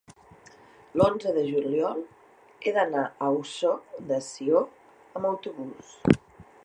l'onze 1.01 1.33
de 1.35 1.43
juliol 1.49 1.99
he 2.65 2.73
d'anar 2.79 3.03
a 3.09 3.29
Ossó 3.43 3.75
de 4.13 4.21
Sió 4.31 4.67
amb 5.21 5.31
autobús. 5.35 5.95